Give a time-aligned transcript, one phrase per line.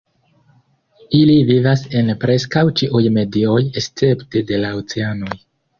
[1.17, 5.37] Ili vivas en preskaŭ ĉiuj medioj, escepte de la oceanoj.